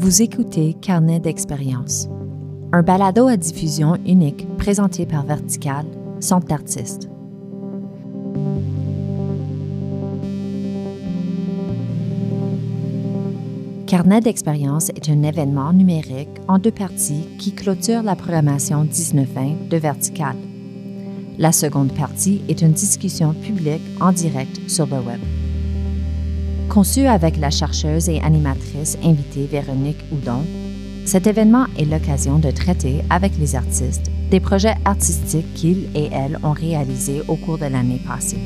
[0.00, 2.08] Vous écoutez Carnet d'expérience,
[2.72, 5.84] un balado à diffusion unique présenté par Vertical,
[6.20, 7.10] Centre d'artistes.
[13.86, 19.76] Carnet d'expérience est un événement numérique en deux parties qui clôture la programmation 19-20 de
[19.76, 20.36] Vertical.
[21.36, 25.20] La seconde partie est une discussion publique en direct sur le web.
[26.70, 30.44] Conçu avec la chercheuse et animatrice invitée Véronique Houdon,
[31.04, 36.38] cet événement est l'occasion de traiter avec les artistes des projets artistiques qu'ils et elles
[36.44, 38.38] ont réalisés au cours de l'année passée.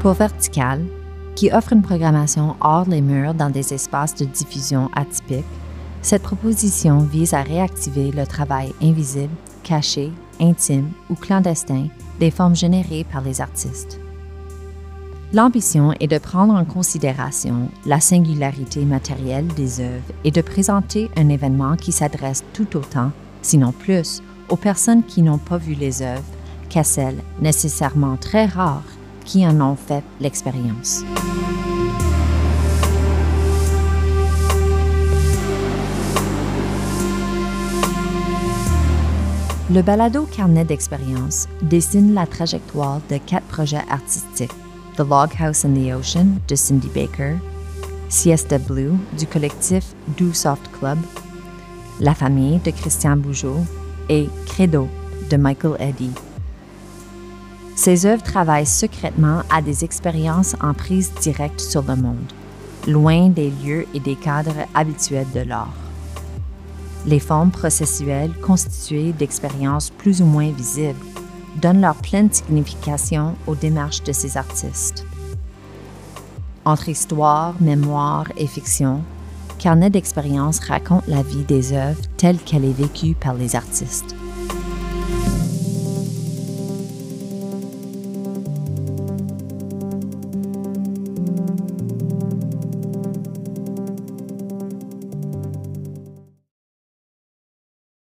[0.00, 0.84] Pour Vertical,
[1.34, 5.44] qui offre une programmation hors les murs dans des espaces de diffusion atypiques,
[6.02, 9.34] cette proposition vise à réactiver le travail invisible
[9.64, 11.88] caché, intime ou clandestin
[12.20, 13.98] des formes générées par les artistes.
[15.32, 21.28] L'ambition est de prendre en considération la singularité matérielle des œuvres et de présenter un
[21.28, 23.10] événement qui s'adresse tout autant,
[23.42, 26.22] sinon plus, aux personnes qui n'ont pas vu les œuvres
[26.68, 28.82] qu'à celles, nécessairement très rares,
[29.24, 31.02] qui en ont fait l'expérience.
[39.70, 44.52] Le balado Carnet d'expérience dessine la trajectoire de quatre projets artistiques
[44.98, 47.36] The Log House in the Ocean de Cindy Baker,
[48.10, 50.98] Siesta Blue du collectif Do Soft Club,
[51.98, 53.64] La Famille de Christian Bougeot
[54.10, 54.86] et Credo
[55.30, 56.10] de Michael Eddy.
[57.74, 62.32] Ces œuvres travaillent secrètement à des expériences en prise directe sur le monde,
[62.86, 65.83] loin des lieux et des cadres habituels de l'art
[67.06, 70.98] les formes processuelles constituées d'expériences plus ou moins visibles
[71.60, 75.06] donnent leur pleine signification aux démarches de ces artistes.
[76.64, 79.02] Entre histoire, mémoire et fiction,
[79.58, 84.14] Carnet d'expérience raconte la vie des œuvres telle qu'elle est vécue par les artistes.